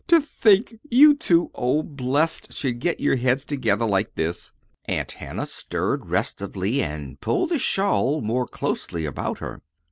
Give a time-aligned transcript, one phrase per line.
[0.07, 4.51] "To think you two old blesseds should get your heads together like this!"
[4.85, 9.61] Aunt Hannah stirred restively, and pulled the black shawl more closely about her.